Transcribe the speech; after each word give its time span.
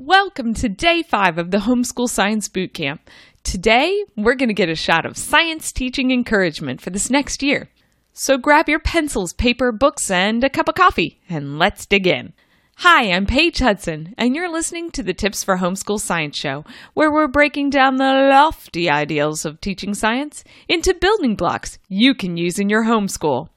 Welcome 0.00 0.54
to 0.54 0.68
day 0.68 1.02
five 1.02 1.38
of 1.38 1.50
the 1.50 1.58
Homeschool 1.58 2.08
Science 2.08 2.48
Bootcamp. 2.48 3.00
Today, 3.42 4.04
we're 4.16 4.36
going 4.36 4.48
to 4.48 4.54
get 4.54 4.68
a 4.68 4.76
shot 4.76 5.04
of 5.04 5.16
science 5.16 5.72
teaching 5.72 6.12
encouragement 6.12 6.80
for 6.80 6.90
this 6.90 7.10
next 7.10 7.42
year. 7.42 7.68
So 8.12 8.38
grab 8.38 8.68
your 8.68 8.78
pencils, 8.78 9.32
paper, 9.32 9.72
books, 9.72 10.08
and 10.08 10.44
a 10.44 10.48
cup 10.48 10.68
of 10.68 10.76
coffee, 10.76 11.20
and 11.28 11.58
let's 11.58 11.84
dig 11.84 12.06
in. 12.06 12.32
Hi, 12.76 13.10
I'm 13.10 13.26
Paige 13.26 13.58
Hudson, 13.58 14.14
and 14.16 14.36
you're 14.36 14.48
listening 14.48 14.92
to 14.92 15.02
the 15.02 15.12
Tips 15.12 15.42
for 15.42 15.56
Homeschool 15.56 15.98
Science 15.98 16.36
Show, 16.36 16.64
where 16.94 17.10
we're 17.10 17.26
breaking 17.26 17.70
down 17.70 17.96
the 17.96 18.04
lofty 18.04 18.88
ideals 18.88 19.44
of 19.44 19.60
teaching 19.60 19.94
science 19.94 20.44
into 20.68 20.94
building 20.94 21.34
blocks 21.34 21.80
you 21.88 22.14
can 22.14 22.36
use 22.36 22.60
in 22.60 22.68
your 22.70 22.84
homeschool. 22.84 23.48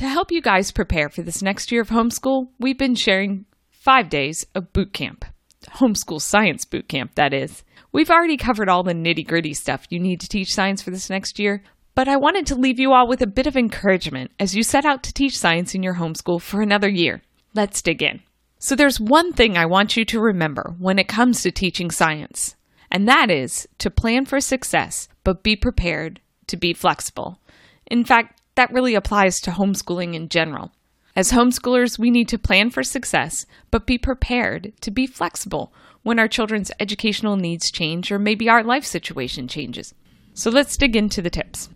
To 0.00 0.08
help 0.08 0.32
you 0.32 0.40
guys 0.40 0.72
prepare 0.72 1.10
for 1.10 1.20
this 1.20 1.42
next 1.42 1.70
year 1.70 1.82
of 1.82 1.90
homeschool, 1.90 2.48
we've 2.58 2.78
been 2.78 2.94
sharing 2.94 3.44
five 3.68 4.08
days 4.08 4.46
of 4.54 4.72
boot 4.72 4.94
camp. 4.94 5.26
Homeschool 5.72 6.22
science 6.22 6.64
boot 6.64 6.88
camp, 6.88 7.16
that 7.16 7.34
is. 7.34 7.62
We've 7.92 8.08
already 8.08 8.38
covered 8.38 8.70
all 8.70 8.82
the 8.82 8.94
nitty 8.94 9.26
gritty 9.26 9.52
stuff 9.52 9.84
you 9.90 9.98
need 10.00 10.22
to 10.22 10.26
teach 10.26 10.54
science 10.54 10.80
for 10.80 10.90
this 10.90 11.10
next 11.10 11.38
year, 11.38 11.62
but 11.94 12.08
I 12.08 12.16
wanted 12.16 12.46
to 12.46 12.54
leave 12.54 12.80
you 12.80 12.94
all 12.94 13.06
with 13.06 13.20
a 13.20 13.26
bit 13.26 13.46
of 13.46 13.58
encouragement 13.58 14.30
as 14.40 14.56
you 14.56 14.62
set 14.62 14.86
out 14.86 15.02
to 15.02 15.12
teach 15.12 15.36
science 15.36 15.74
in 15.74 15.82
your 15.82 15.96
homeschool 15.96 16.40
for 16.40 16.62
another 16.62 16.88
year. 16.88 17.20
Let's 17.52 17.82
dig 17.82 18.02
in. 18.02 18.22
So, 18.58 18.74
there's 18.74 18.98
one 18.98 19.34
thing 19.34 19.58
I 19.58 19.66
want 19.66 19.98
you 19.98 20.06
to 20.06 20.18
remember 20.18 20.74
when 20.78 20.98
it 20.98 21.08
comes 21.08 21.42
to 21.42 21.50
teaching 21.50 21.90
science, 21.90 22.56
and 22.90 23.06
that 23.06 23.30
is 23.30 23.68
to 23.76 23.90
plan 23.90 24.24
for 24.24 24.40
success, 24.40 25.08
but 25.24 25.42
be 25.42 25.56
prepared 25.56 26.20
to 26.46 26.56
be 26.56 26.72
flexible. 26.72 27.38
In 27.86 28.02
fact, 28.02 28.39
that 28.54 28.72
really 28.72 28.94
applies 28.94 29.40
to 29.40 29.50
homeschooling 29.50 30.14
in 30.14 30.28
general. 30.28 30.72
As 31.16 31.32
homeschoolers, 31.32 31.98
we 31.98 32.10
need 32.10 32.28
to 32.28 32.38
plan 32.38 32.70
for 32.70 32.82
success, 32.82 33.46
but 33.70 33.86
be 33.86 33.98
prepared 33.98 34.72
to 34.80 34.90
be 34.90 35.06
flexible 35.06 35.72
when 36.02 36.18
our 36.18 36.28
children's 36.28 36.70
educational 36.80 37.36
needs 37.36 37.70
change 37.70 38.10
or 38.10 38.18
maybe 38.18 38.48
our 38.48 38.62
life 38.62 38.84
situation 38.84 39.48
changes. 39.48 39.94
So 40.34 40.50
let's 40.50 40.76
dig 40.76 40.96
into 40.96 41.20
the 41.20 41.30
tips. 41.30 41.68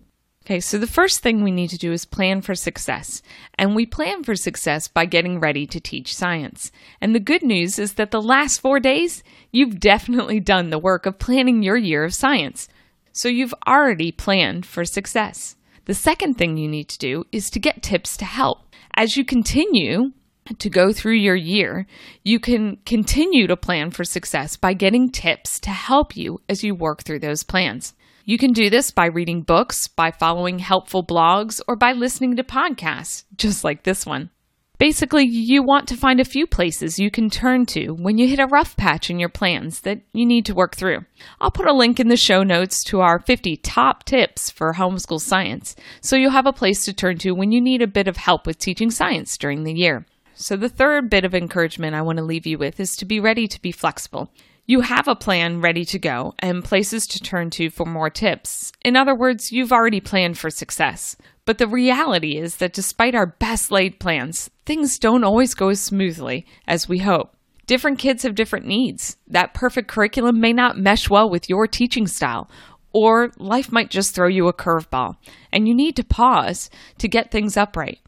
Okay, 0.47 0.61
so 0.61 0.77
the 0.77 0.87
first 0.87 1.21
thing 1.21 1.43
we 1.43 1.51
need 1.51 1.71
to 1.71 1.79
do 1.79 1.93
is 1.93 2.05
plan 2.05 2.43
for 2.43 2.55
success. 2.55 3.23
And 3.59 3.75
we 3.75 3.87
plan 3.87 4.23
for 4.25 4.37
success 4.37 4.89
by 4.89 5.07
getting 5.07 5.41
ready 5.41 5.67
to 5.67 5.81
teach 5.81 6.15
science. 6.15 6.71
And 7.01 7.15
the 7.15 7.21
good 7.21 7.43
news 7.43 7.79
is 7.79 7.95
that 7.95 8.11
the 8.11 8.21
last 8.21 8.61
four 8.61 8.79
days, 8.79 9.23
you've 9.53 9.81
definitely 9.81 10.41
done 10.41 10.69
the 10.69 10.79
work 10.79 11.07
of 11.07 11.19
planning 11.19 11.63
your 11.63 11.79
year 11.79 12.05
of 12.05 12.13
science. 12.13 12.69
So 13.11 13.29
you've 13.29 13.55
already 13.67 14.13
planned 14.13 14.67
for 14.67 14.85
success. 14.85 15.57
The 15.87 15.95
second 15.95 16.35
thing 16.35 16.57
you 16.57 16.69
need 16.69 16.89
to 16.89 16.99
do 16.99 17.25
is 17.31 17.51
to 17.51 17.59
get 17.59 17.83
tips 17.83 18.17
to 18.19 18.25
help. 18.25 18.75
As 18.95 19.17
you 19.17 19.25
continue 19.25 20.13
to 20.59 20.71
go 20.71 20.93
through 20.93 21.17
your 21.17 21.37
year, 21.37 21.87
you 22.23 22.41
can 22.41 22.79
continue 22.87 23.47
to 23.47 23.57
plan 23.57 23.91
for 23.91 24.05
success 24.05 24.57
by 24.57 24.73
getting 24.73 25.11
tips 25.11 25.61
to 25.61 25.71
help 25.71 26.17
you 26.17 26.41
as 26.49 26.65
you 26.65 26.75
work 26.75 27.03
through 27.03 27.19
those 27.19 27.43
plans. 27.43 27.95
You 28.25 28.39
can 28.39 28.53
do 28.53 28.71
this 28.71 28.91
by 28.91 29.07
reading 29.07 29.43
books, 29.43 29.89
by 29.89 30.11
following 30.11 30.59
helpful 30.59 31.05
blogs, 31.05 31.61
or 31.69 31.77
by 31.77 31.93
listening 31.93 32.37
to 32.37 32.45
podcasts, 32.45 33.25
just 33.37 33.65
like 33.65 33.83
this 33.83 34.07
one. 34.07 34.31
Basically, 34.77 35.25
you 35.25 35.63
want 35.63 35.87
to 35.89 35.97
find 35.97 36.19
a 36.19 36.25
few 36.25 36.49
places 36.49 36.99
you 36.99 37.09
can 37.09 37.31
turn 37.31 37.65
to 37.67 37.91
when 37.93 38.19
you 38.19 38.27
hit 38.27 38.41
a 38.41 38.47
rough 38.47 38.77
patch 38.77 39.09
in 39.09 39.21
your 39.21 39.29
plans 39.29 39.81
that 39.83 40.01
you 40.13 40.27
need 40.27 40.45
to 40.47 40.55
work 40.55 40.75
through. 40.75 41.05
I'll 41.41 41.53
put 41.53 41.69
a 41.69 41.73
link 41.73 42.01
in 42.01 42.09
the 42.09 42.17
show 42.17 42.43
notes 42.43 42.83
to 42.85 43.01
our 43.01 43.21
50 43.21 43.57
top 43.59 44.03
tips 44.03 44.51
for 44.51 44.75
homeschool 44.75 45.21
science, 45.21 45.77
so 46.01 46.17
you'll 46.17 46.33
have 46.33 46.47
a 46.47 46.53
place 46.53 46.85
to 46.85 46.93
turn 46.93 47.19
to 47.19 47.33
when 47.33 47.53
you 47.53 47.61
need 47.61 47.83
a 47.83 47.87
bit 47.87 48.09
of 48.09 48.17
help 48.17 48.49
with 48.49 48.59
teaching 48.59 48.91
science 48.91 49.39
during 49.39 49.63
the 49.63 49.73
year. 49.73 50.07
So, 50.35 50.57
the 50.57 50.69
third 50.69 51.09
bit 51.09 51.25
of 51.25 51.33
encouragement 51.33 51.95
I 51.95 52.03
want 52.03 52.19
to 52.19 52.25
leave 52.25 52.45
you 52.45 52.59
with 52.59 52.81
is 52.81 52.97
to 52.97 53.05
be 53.05 53.21
ready 53.21 53.47
to 53.47 53.63
be 53.63 53.71
flexible. 53.71 54.33
You 54.67 54.81
have 54.81 55.09
a 55.09 55.15
plan 55.15 55.61
ready 55.61 55.85
to 55.85 55.99
go 55.99 56.33
and 56.39 56.65
places 56.65 57.07
to 57.09 57.21
turn 57.21 57.51
to 57.51 57.69
for 57.69 57.85
more 57.85 58.09
tips. 58.09 58.73
In 58.83 58.97
other 58.97 59.15
words, 59.15 59.53
you've 59.53 59.73
already 59.73 60.01
planned 60.01 60.39
for 60.39 60.49
success. 60.49 61.17
But 61.45 61.59
the 61.59 61.69
reality 61.69 62.39
is 62.39 62.57
that 62.57 62.73
despite 62.73 63.15
our 63.15 63.27
best 63.27 63.71
laid 63.71 64.01
plans, 64.01 64.49
things 64.65 64.99
don't 64.99 65.23
always 65.23 65.53
go 65.53 65.69
as 65.69 65.83
smoothly 65.83 66.47
as 66.67 66.89
we 66.89 67.01
hope. 67.01 67.37
Different 67.67 67.99
kids 67.99 68.23
have 68.23 68.35
different 68.35 68.65
needs. 68.65 69.19
That 69.27 69.53
perfect 69.53 69.89
curriculum 69.89 70.41
may 70.41 70.55
not 70.55 70.79
mesh 70.79 71.11
well 71.11 71.29
with 71.29 71.51
your 71.51 71.67
teaching 71.67 72.07
style, 72.07 72.51
or 72.95 73.33
life 73.37 73.71
might 73.71 73.91
just 73.91 74.15
throw 74.15 74.29
you 74.29 74.49
a 74.49 74.55
curveball, 74.55 75.17
and 75.53 75.69
you 75.69 75.75
need 75.75 75.97
to 75.97 76.05
pause 76.05 76.71
to 76.99 77.09
get 77.09 77.31
things 77.31 77.59
upright. 77.59 78.01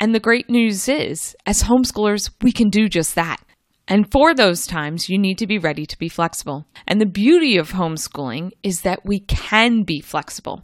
And 0.00 0.14
the 0.14 0.20
great 0.20 0.48
news 0.48 0.88
is, 0.88 1.36
as 1.44 1.64
homeschoolers, 1.64 2.30
we 2.40 2.52
can 2.52 2.70
do 2.70 2.88
just 2.88 3.14
that. 3.14 3.42
And 3.88 4.12
for 4.12 4.34
those 4.34 4.66
times, 4.66 5.08
you 5.08 5.18
need 5.18 5.38
to 5.38 5.46
be 5.46 5.58
ready 5.58 5.86
to 5.86 5.98
be 5.98 6.10
flexible. 6.10 6.66
And 6.86 7.00
the 7.00 7.06
beauty 7.06 7.56
of 7.56 7.72
homeschooling 7.72 8.52
is 8.62 8.82
that 8.82 9.04
we 9.04 9.20
can 9.20 9.82
be 9.82 10.00
flexible. 10.02 10.62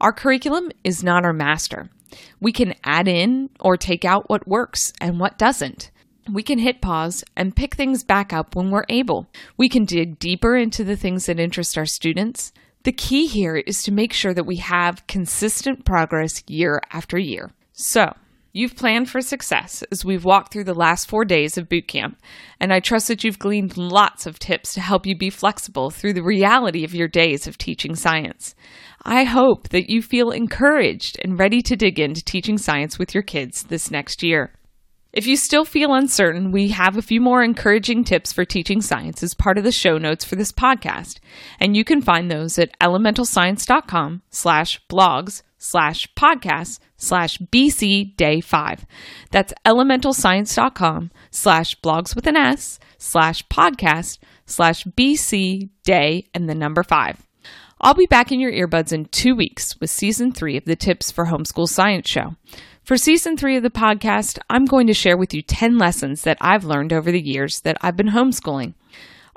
Our 0.00 0.12
curriculum 0.12 0.70
is 0.84 1.02
not 1.02 1.24
our 1.24 1.32
master. 1.32 1.88
We 2.40 2.52
can 2.52 2.74
add 2.84 3.08
in 3.08 3.48
or 3.58 3.76
take 3.76 4.04
out 4.04 4.28
what 4.28 4.46
works 4.46 4.92
and 5.00 5.18
what 5.18 5.38
doesn't. 5.38 5.90
We 6.30 6.42
can 6.42 6.58
hit 6.58 6.82
pause 6.82 7.24
and 7.36 7.56
pick 7.56 7.74
things 7.74 8.04
back 8.04 8.34
up 8.34 8.54
when 8.54 8.70
we're 8.70 8.84
able. 8.90 9.28
We 9.56 9.70
can 9.70 9.86
dig 9.86 10.18
deeper 10.18 10.54
into 10.54 10.84
the 10.84 10.96
things 10.96 11.24
that 11.26 11.40
interest 11.40 11.78
our 11.78 11.86
students. 11.86 12.52
The 12.82 12.92
key 12.92 13.26
here 13.26 13.56
is 13.56 13.82
to 13.84 13.92
make 13.92 14.12
sure 14.12 14.34
that 14.34 14.46
we 14.46 14.56
have 14.56 15.06
consistent 15.06 15.86
progress 15.86 16.44
year 16.46 16.82
after 16.92 17.18
year. 17.18 17.50
So, 17.72 18.12
You've 18.52 18.76
planned 18.76 19.10
for 19.10 19.20
success 19.20 19.84
as 19.92 20.04
we've 20.04 20.24
walked 20.24 20.52
through 20.52 20.64
the 20.64 20.74
last 20.74 21.08
four 21.08 21.24
days 21.24 21.58
of 21.58 21.68
boot 21.68 21.86
camp, 21.86 22.18
and 22.58 22.72
I 22.72 22.80
trust 22.80 23.08
that 23.08 23.22
you've 23.22 23.38
gleaned 23.38 23.76
lots 23.76 24.24
of 24.24 24.38
tips 24.38 24.72
to 24.74 24.80
help 24.80 25.04
you 25.04 25.16
be 25.16 25.28
flexible 25.28 25.90
through 25.90 26.14
the 26.14 26.22
reality 26.22 26.82
of 26.82 26.94
your 26.94 27.08
days 27.08 27.46
of 27.46 27.58
teaching 27.58 27.94
science. 27.94 28.54
I 29.02 29.24
hope 29.24 29.68
that 29.68 29.90
you 29.90 30.00
feel 30.00 30.30
encouraged 30.30 31.18
and 31.22 31.38
ready 31.38 31.60
to 31.62 31.76
dig 31.76 32.00
into 32.00 32.24
teaching 32.24 32.56
science 32.56 32.98
with 32.98 33.12
your 33.12 33.22
kids 33.22 33.64
this 33.64 33.90
next 33.90 34.22
year. 34.22 34.52
If 35.12 35.26
you 35.26 35.36
still 35.36 35.64
feel 35.64 35.94
uncertain, 35.94 36.50
we 36.50 36.68
have 36.68 36.96
a 36.96 37.02
few 37.02 37.20
more 37.20 37.42
encouraging 37.42 38.04
tips 38.04 38.32
for 38.32 38.44
teaching 38.44 38.80
science 38.80 39.22
as 39.22 39.34
part 39.34 39.58
of 39.58 39.64
the 39.64 39.72
show 39.72 39.98
notes 39.98 40.24
for 40.24 40.36
this 40.36 40.52
podcast, 40.52 41.18
and 41.60 41.76
you 41.76 41.84
can 41.84 42.00
find 42.00 42.30
those 42.30 42.58
at 42.58 42.78
elementalscience.com 42.80 44.22
slash 44.30 44.80
blogs 44.90 45.42
slash 45.58 46.08
podcast 46.14 46.78
slash 46.96 47.38
BC 47.38 48.16
day 48.16 48.40
five. 48.40 48.86
That's 49.30 49.52
elementalscience.com 49.66 51.10
slash 51.30 51.80
blogs 51.80 52.14
with 52.14 52.26
an 52.26 52.36
S 52.36 52.78
slash 52.96 53.46
podcast 53.48 54.18
slash 54.46 54.84
BC 54.84 55.68
day 55.84 56.28
and 56.32 56.48
the 56.48 56.54
number 56.54 56.82
five. 56.82 57.26
I'll 57.80 57.94
be 57.94 58.06
back 58.06 58.32
in 58.32 58.40
your 58.40 58.50
earbuds 58.50 58.92
in 58.92 59.04
two 59.04 59.36
weeks 59.36 59.78
with 59.80 59.90
season 59.90 60.32
three 60.32 60.56
of 60.56 60.64
the 60.64 60.74
Tips 60.74 61.12
for 61.12 61.26
Homeschool 61.26 61.68
Science 61.68 62.08
Show. 62.08 62.34
For 62.82 62.96
season 62.96 63.36
three 63.36 63.56
of 63.56 63.62
the 63.62 63.70
podcast, 63.70 64.38
I'm 64.50 64.64
going 64.64 64.86
to 64.86 64.94
share 64.94 65.16
with 65.16 65.32
you 65.32 65.42
10 65.42 65.78
lessons 65.78 66.22
that 66.22 66.38
I've 66.40 66.64
learned 66.64 66.92
over 66.92 67.12
the 67.12 67.20
years 67.20 67.60
that 67.60 67.76
I've 67.80 67.96
been 67.96 68.08
homeschooling. 68.08 68.74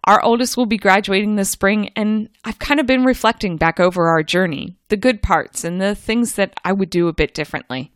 Our 0.06 0.24
oldest 0.24 0.58
will 0.58 0.66
be 0.66 0.78
graduating 0.78 1.36
this 1.36 1.52
spring, 1.52 1.90
and 1.96 2.30
I've 2.44 2.60
kind 2.60 2.80
of 2.80 2.88
been 2.88 3.06
reflecting 3.06 3.58
back 3.58 3.80
over 3.80 4.08
our 4.08 4.24
journey, 4.24 4.76
the 4.90 4.98
good 4.98 5.22
parts, 5.22 5.64
and 5.64 5.80
the 5.80 5.94
things 5.94 6.34
that 6.36 6.54
I 6.66 6.74
would 6.74 6.90
do 6.90 7.08
a 7.08 7.14
bit 7.14 7.36
differently. 7.36 7.92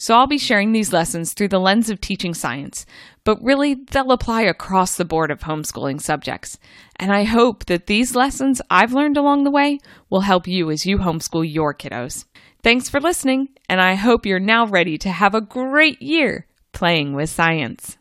So 0.00 0.14
I'll 0.14 0.28
be 0.28 0.38
sharing 0.38 0.70
these 0.70 0.92
lessons 0.92 1.32
through 1.32 1.48
the 1.48 1.58
lens 1.58 1.90
of 1.90 2.00
teaching 2.00 2.32
science, 2.32 2.86
but 3.24 3.42
really 3.42 3.74
they'll 3.74 4.12
apply 4.12 4.42
across 4.42 4.96
the 4.96 5.04
board 5.04 5.32
of 5.32 5.40
homeschooling 5.40 6.00
subjects. 6.00 6.56
And 6.94 7.12
I 7.12 7.24
hope 7.24 7.64
that 7.64 7.88
these 7.88 8.14
lessons 8.14 8.62
I've 8.70 8.92
learned 8.92 9.16
along 9.16 9.42
the 9.42 9.50
way 9.50 9.80
will 10.08 10.20
help 10.20 10.46
you 10.46 10.70
as 10.70 10.86
you 10.86 10.98
homeschool 10.98 11.52
your 11.52 11.74
kiddos. 11.74 12.26
Thanks 12.62 12.88
for 12.88 13.00
listening, 13.00 13.48
and 13.68 13.80
I 13.80 13.96
hope 13.96 14.24
you're 14.24 14.38
now 14.38 14.66
ready 14.66 14.98
to 14.98 15.10
have 15.10 15.34
a 15.34 15.40
great 15.40 16.00
year 16.00 16.46
playing 16.72 17.14
with 17.14 17.28
science. 17.28 17.96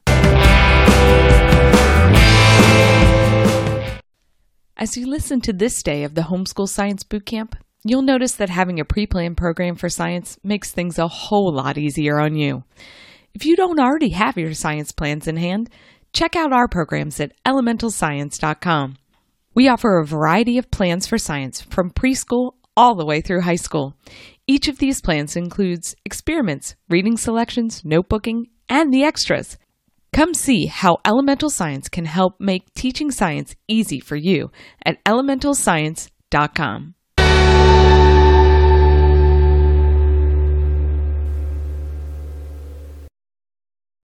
As 4.79 4.95
you 4.95 5.07
listen 5.07 5.41
to 5.41 5.53
this 5.53 5.81
day 5.81 6.03
of 6.03 6.13
the 6.13 6.21
Homeschool 6.21 6.69
Science 6.69 7.03
Bootcamp, 7.03 7.56
you'll 7.83 8.03
notice 8.03 8.33
that 8.33 8.51
having 8.51 8.79
a 8.79 8.85
pre 8.85 9.07
planned 9.07 9.35
program 9.35 9.75
for 9.75 9.89
science 9.89 10.38
makes 10.44 10.71
things 10.71 11.00
a 11.00 11.07
whole 11.07 11.51
lot 11.51 11.79
easier 11.79 12.19
on 12.19 12.35
you. 12.35 12.63
If 13.33 13.44
you 13.44 13.56
don't 13.56 13.79
already 13.79 14.09
have 14.09 14.38
your 14.38 14.53
science 14.53 14.91
plans 14.91 15.27
in 15.27 15.35
hand, 15.35 15.71
check 16.13 16.35
out 16.35 16.53
our 16.53 16.68
programs 16.68 17.19
at 17.19 17.33
elementalscience.com. 17.44 18.97
We 19.56 19.68
offer 19.68 19.97
a 19.97 20.06
variety 20.06 20.59
of 20.59 20.69
plans 20.69 21.07
for 21.07 21.18
science 21.18 21.59
from 21.59 21.89
preschool 21.89 22.51
all 22.75 22.94
the 22.94 23.06
way 23.06 23.19
through 23.19 23.41
high 23.41 23.56
school. 23.56 23.95
Each 24.45 24.68
of 24.68 24.77
these 24.77 25.01
plans 25.01 25.35
includes 25.35 25.95
experiments, 26.06 26.75
reading 26.88 27.18
selections, 27.18 27.81
notebooking, 27.81 28.44
and 28.69 28.94
the 28.94 29.03
extras. 29.03 29.57
Come 30.13 30.33
see 30.33 30.65
how 30.68 30.98
elemental 31.06 31.50
science 31.50 31.89
can 31.89 32.06
help 32.06 32.39
make 32.39 32.74
teaching 32.74 33.12
science 33.12 33.56
easy 33.68 34.00
for 34.00 34.15
you 34.15 34.51
at 34.86 35.04
elementalscience.com. 35.06 36.95